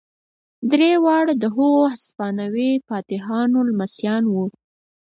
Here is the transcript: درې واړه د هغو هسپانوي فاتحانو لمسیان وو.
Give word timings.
درې 0.71 0.91
واړه 1.05 1.33
د 1.39 1.43
هغو 1.53 1.71
هسپانوي 1.93 2.71
فاتحانو 2.87 3.57
لمسیان 3.69 4.23
وو. 4.29 4.45